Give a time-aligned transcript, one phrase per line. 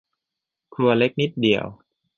[0.73, 1.65] ครัวเล็กนิดเดียว